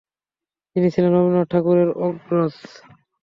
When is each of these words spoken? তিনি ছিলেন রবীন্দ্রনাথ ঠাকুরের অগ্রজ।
তিনি 0.71 0.87
ছিলেন 0.93 1.11
রবীন্দ্রনাথ 1.11 1.47
ঠাকুরের 1.51 1.89
অগ্রজ। 2.05 2.53